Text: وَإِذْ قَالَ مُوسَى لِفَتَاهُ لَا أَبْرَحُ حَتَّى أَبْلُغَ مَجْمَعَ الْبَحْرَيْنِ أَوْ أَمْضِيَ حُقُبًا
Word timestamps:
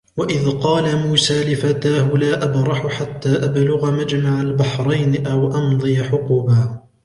وَإِذْ 0.17 0.49
قَالَ 0.59 1.07
مُوسَى 1.07 1.53
لِفَتَاهُ 1.53 2.09
لَا 2.17 2.43
أَبْرَحُ 2.43 2.87
حَتَّى 2.87 3.45
أَبْلُغَ 3.45 3.91
مَجْمَعَ 3.91 4.41
الْبَحْرَيْنِ 4.41 5.27
أَوْ 5.27 5.51
أَمْضِيَ 5.57 6.03
حُقُبًا 6.03 6.81